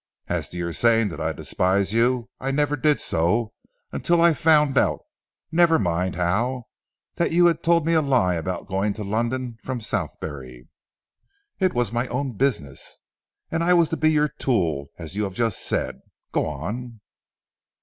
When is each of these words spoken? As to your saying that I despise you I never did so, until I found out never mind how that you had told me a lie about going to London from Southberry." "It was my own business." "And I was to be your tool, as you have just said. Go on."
As 0.25 0.49
to 0.49 0.57
your 0.57 0.73
saying 0.73 1.09
that 1.09 1.21
I 1.21 1.31
despise 1.31 1.93
you 1.93 2.27
I 2.39 2.49
never 2.49 2.75
did 2.75 2.99
so, 2.99 3.53
until 3.91 4.19
I 4.19 4.33
found 4.33 4.75
out 4.75 5.01
never 5.51 5.77
mind 5.77 6.15
how 6.15 6.63
that 7.17 7.31
you 7.31 7.45
had 7.45 7.61
told 7.61 7.85
me 7.85 7.93
a 7.93 8.01
lie 8.01 8.33
about 8.33 8.65
going 8.65 8.95
to 8.95 9.03
London 9.03 9.59
from 9.61 9.79
Southberry." 9.79 10.67
"It 11.59 11.75
was 11.75 11.93
my 11.93 12.07
own 12.07 12.31
business." 12.35 13.01
"And 13.51 13.63
I 13.63 13.75
was 13.75 13.89
to 13.89 13.95
be 13.95 14.09
your 14.11 14.29
tool, 14.39 14.87
as 14.97 15.13
you 15.15 15.23
have 15.25 15.35
just 15.35 15.61
said. 15.63 16.01
Go 16.31 16.47
on." 16.47 16.99